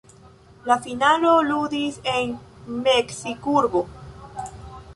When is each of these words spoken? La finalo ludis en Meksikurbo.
La 0.69 0.77
finalo 0.85 1.33
ludis 1.49 1.99
en 2.15 2.33
Meksikurbo. 2.89 3.87